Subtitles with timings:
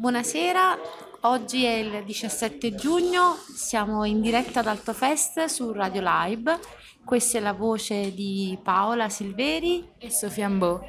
[0.00, 0.78] Buonasera,
[1.24, 6.58] oggi è il 17 giugno, siamo in diretta ad Altofest su Radio Live.
[7.04, 10.80] Questa è la voce di Paola Silveri e Sofia Ambò.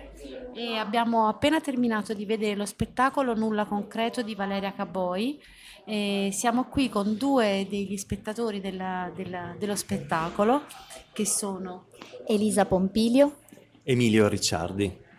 [0.55, 5.41] E abbiamo appena terminato di vedere lo spettacolo Nulla Concreto di Valeria Caboi.
[5.85, 10.63] E siamo qui con due degli spettatori della, della, dello spettacolo
[11.12, 11.87] che sono
[12.25, 13.39] Elisa Pompilio
[13.83, 15.09] Emilio Ricciardi.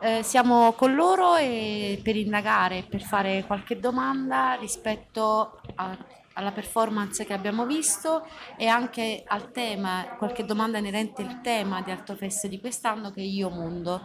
[0.00, 5.96] Eh, siamo con loro e per indagare, per fare qualche domanda rispetto a,
[6.34, 8.24] alla performance che abbiamo visto
[8.56, 13.24] e anche al tema, qualche domanda inerente al tema di Artofest di quest'anno che è
[13.24, 14.00] Io Mondo.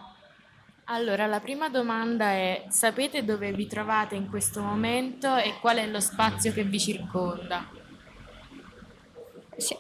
[0.86, 5.86] Allora, la prima domanda è: sapete dove vi trovate in questo momento e qual è
[5.86, 7.70] lo spazio che vi circonda?
[9.58, 9.78] Sì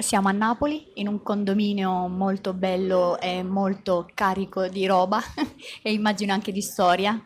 [0.00, 5.20] siamo a Napoli in un condominio molto bello e molto carico di roba
[5.82, 7.20] e immagino anche di storia.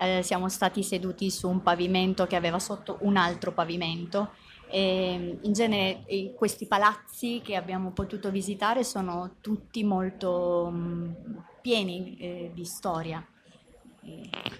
[0.00, 4.32] Eh, siamo stati seduti su un pavimento che aveva sotto un altro pavimento.
[4.70, 6.04] E in genere
[6.36, 11.12] questi palazzi che abbiamo potuto visitare sono tutti molto mm,
[11.62, 13.24] pieni eh, di storia.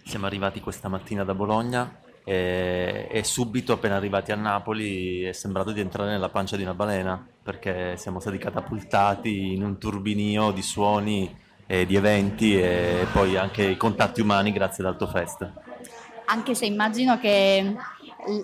[0.04, 5.72] Siamo arrivati questa mattina da Bologna e, e, subito appena arrivati a Napoli è sembrato
[5.72, 10.60] di entrare nella pancia di una balena perché siamo stati catapultati in un turbinio di
[10.60, 11.34] suoni
[11.66, 15.50] e di eventi e poi anche i contatti umani grazie ad Altofest.
[16.26, 17.74] Anche se immagino che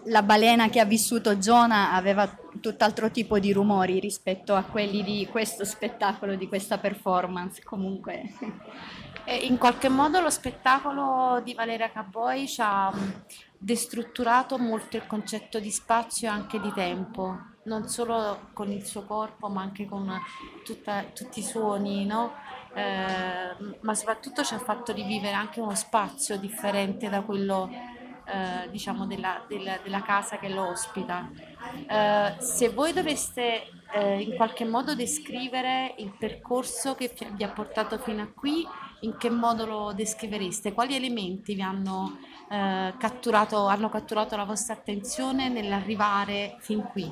[0.07, 2.27] la balena che ha vissuto Giona aveva
[2.63, 8.23] tutt'altro tipo di rumori rispetto a quelli di questo spettacolo, di questa performance comunque.
[9.27, 12.93] In qualche modo lo spettacolo di Valeria Caboi ci ha
[13.57, 19.05] destrutturato molto il concetto di spazio e anche di tempo, non solo con il suo
[19.05, 20.13] corpo ma anche con
[20.65, 22.33] tutta, tutti i suoni, no?
[22.75, 27.71] eh, ma soprattutto ci ha fatto rivivere anche uno spazio differente da quello
[28.27, 31.29] eh, diciamo della, della, della, casa che lo ospita.
[31.87, 37.99] Eh, se voi doveste eh, in qualche modo descrivere il percorso che vi ha portato
[37.99, 38.67] fino a qui,
[39.01, 40.73] in che modo lo descrivereste?
[40.73, 42.19] Quali elementi vi hanno,
[42.51, 47.11] eh, catturato, hanno catturato la vostra attenzione nell'arrivare fin qui,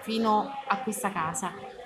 [0.00, 1.77] fino a questa casa?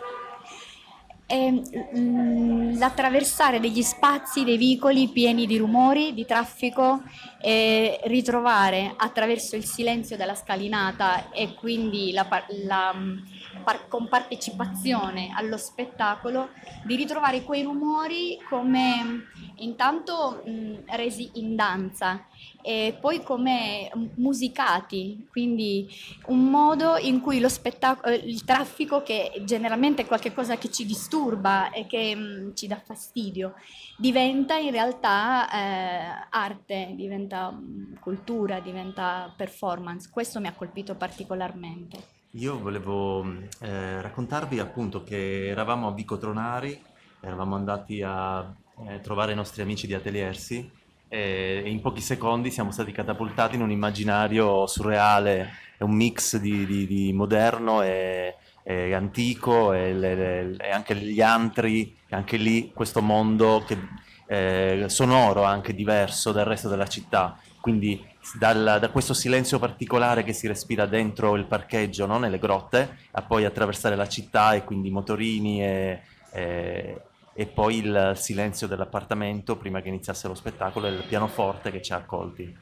[1.25, 7.03] È, mm, l'attraversare degli spazi, dei vicoli pieni di rumori, di traffico
[7.41, 12.27] e ritrovare attraverso il silenzio della scalinata e quindi la,
[12.65, 12.95] la
[13.65, 16.51] par- con partecipazione allo spettacolo,
[16.85, 19.27] di ritrovare quei rumori come
[19.57, 22.27] intanto mh, resi in danza
[22.63, 25.89] e poi come musicati, quindi
[26.27, 31.71] un modo in cui lo spettacolo, il traffico che generalmente è qualcosa che ci disturba
[31.71, 33.55] e che mh, ci dà fastidio,
[33.97, 37.57] diventa in realtà eh, arte, diventa
[38.01, 40.09] cultura, diventa performance.
[40.11, 42.21] Questo mi ha colpito particolarmente.
[42.37, 43.23] Io volevo
[43.61, 46.83] eh, raccontarvi appunto che eravamo a Vico Tronari,
[47.21, 48.51] eravamo andati a
[48.89, 50.71] eh, trovare i nostri amici di Ateliersi
[51.09, 55.51] e in pochi secondi siamo stati catapultati in un immaginario surreale,
[55.81, 61.95] un mix di, di, di moderno e, e antico e, le, e, anche gli antri,
[62.09, 63.77] anche lì questo mondo che,
[64.33, 67.37] eh, sonoro anche diverso dal resto della città.
[67.61, 68.03] Quindi
[68.39, 72.19] dal, da questo silenzio particolare che si respira dentro il parcheggio, no?
[72.19, 76.01] nelle grotte, a poi attraversare la città e quindi motorini e,
[76.33, 77.01] e,
[77.35, 81.93] e, poi il silenzio dell'appartamento prima che iniziasse lo spettacolo e il pianoforte che ci
[81.93, 82.57] ha accolti.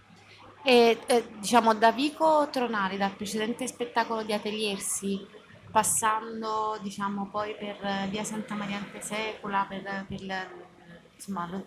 [0.63, 5.25] E eh, diciamo da Vico Tronari, dal precedente spettacolo di Ateliersi,
[5.71, 10.60] passando diciamo poi per via Santa Maria Antesecula, per, per
[11.21, 11.63] insomma,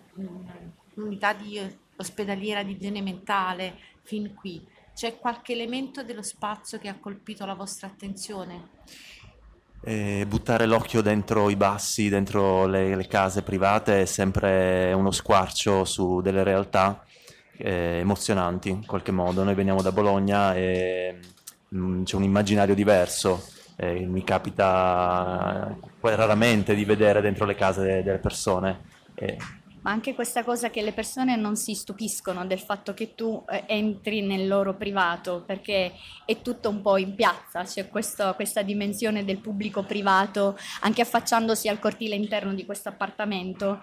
[0.94, 1.60] l'unità di
[1.96, 7.54] ospedaliera di igiene mentale fin qui, c'è qualche elemento dello spazio che ha colpito la
[7.54, 8.68] vostra attenzione?
[9.86, 15.84] Eh, buttare l'occhio dentro i bassi, dentro le, le, case private è sempre uno squarcio
[15.84, 17.04] su delle realtà
[17.58, 19.44] eh, emozionanti in qualche modo.
[19.44, 21.18] Noi veniamo da Bologna e
[21.68, 23.46] mh, mm, c'è un immaginario diverso.
[23.76, 28.92] Eh, mi capita raramente di vedere dentro le case delle persone
[29.84, 33.64] ma anche questa cosa che le persone non si stupiscono del fatto che tu eh,
[33.66, 35.92] entri nel loro privato, perché
[36.24, 41.68] è tutto un po' in piazza, c'è questo, questa dimensione del pubblico privato, anche affacciandosi
[41.68, 43.82] al cortile interno di questo appartamento.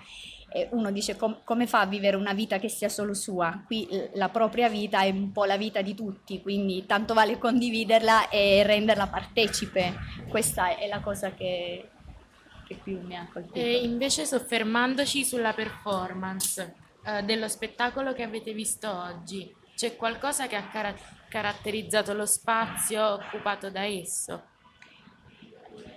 [0.72, 3.64] Uno dice com- come fa a vivere una vita che sia solo sua?
[3.66, 8.28] Qui la propria vita è un po' la vita di tutti, quindi tanto vale condividerla
[8.28, 9.94] e renderla partecipe.
[10.28, 11.91] Questa è la cosa che,
[12.72, 13.56] che più mi ha colpito.
[13.56, 16.76] E invece soffermandoci sulla performance
[17.06, 20.94] eh, dello spettacolo che avete visto oggi, C'è qualcosa che ha cara-
[21.28, 24.44] caratterizzato lo spazio occupato da esso?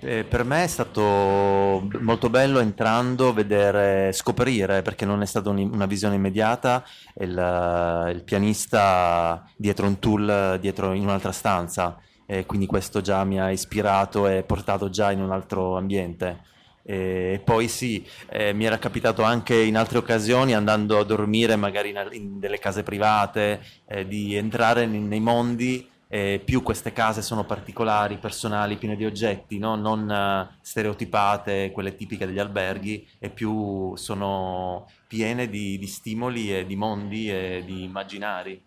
[0.01, 5.71] Eh, per me è stato molto bello entrando, vedere, scoprire, perché non è stata un-
[5.71, 6.83] una visione immediata,
[7.17, 13.39] il, il pianista dietro un tool, dietro in un'altra stanza, e quindi questo già mi
[13.39, 16.41] ha ispirato e portato già in un altro ambiente.
[16.87, 21.91] E poi sì, eh, mi era capitato anche in altre occasioni, andando a dormire magari
[21.91, 27.23] in, in delle case private, eh, di entrare nei, nei mondi eh, più queste case
[27.23, 29.75] sono particolari, personali, piene di oggetti, no?
[29.75, 36.67] non eh, stereotipate, quelle tipiche degli alberghi, e più sono piene di, di stimoli e
[36.67, 38.63] di mondi e di immaginari.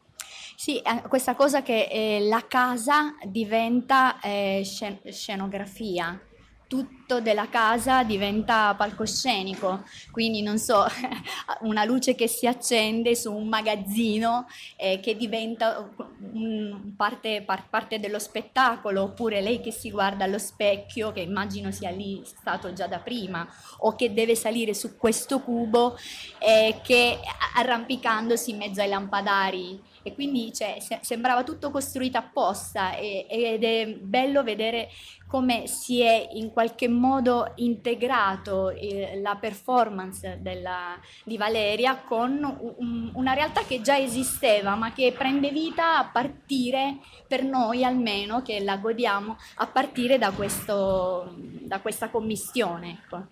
[0.58, 6.20] Sì, eh, questa cosa che eh, la casa diventa eh, scen- scenografia,
[6.68, 10.86] tutto della casa diventa palcoscenico, quindi non so,
[11.62, 15.90] una luce che si accende su un magazzino eh, che diventa
[16.34, 21.72] um, parte, par- parte dello spettacolo, oppure lei che si guarda allo specchio, che immagino
[21.72, 23.48] sia lì stato già da prima,
[23.80, 25.98] o che deve salire su questo cubo
[26.40, 27.18] eh, che
[27.56, 33.64] arrampicandosi in mezzo ai lampadari e quindi cioè, se- sembrava tutto costruito apposta e- ed
[33.64, 34.90] è bello vedere
[35.28, 42.32] come si è in qualche modo integrato eh, la performance della- di Valeria con
[42.78, 48.42] un- una realtà che già esisteva ma che prende vita a partire, per noi almeno,
[48.42, 53.00] che la godiamo, a partire da, questo, da questa commissione.
[53.04, 53.26] Ecco.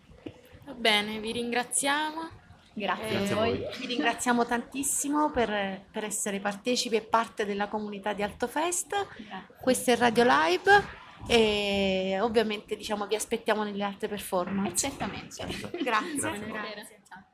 [0.65, 2.43] Va bene, vi ringraziamo.
[2.75, 3.65] Grazie, Grazie a a voi.
[3.79, 9.07] Vi ringraziamo tantissimo per, per essere partecipi e parte della comunità di Altofest.
[9.61, 14.85] Questo è Radio Live e ovviamente diciamo vi aspettiamo nelle altre performance.
[14.85, 15.45] Eh, certamente.
[15.81, 15.83] Grazie.
[15.83, 16.45] Grazie.
[16.47, 17.33] Grazie.